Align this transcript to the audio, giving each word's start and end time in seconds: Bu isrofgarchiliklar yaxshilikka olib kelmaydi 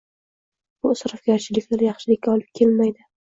Bu 0.85 0.93
isrofgarchiliklar 0.95 1.85
yaxshilikka 1.87 2.35
olib 2.39 2.51
kelmaydi 2.63 3.07